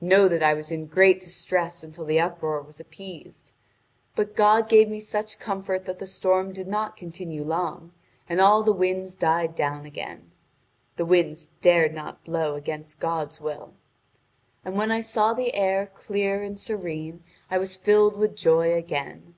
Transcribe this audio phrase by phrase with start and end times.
[0.00, 3.52] Know that I was in great distress until the uproar was appeased.
[4.14, 7.92] But God gave me such comfort that the storm did not continue long,
[8.26, 10.30] and all the winds died down again.
[10.96, 13.74] The winds dared not blow against God's will.
[14.64, 19.34] And when I saw the air clear and serene I was filled with joy again.